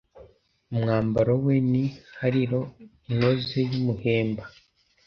umwambaro 0.71 1.33
we 1.45 1.55
ni 1.71 1.83
hariri 2.19 2.59
inoze 3.11 3.57
y'umuhemba 3.69 4.43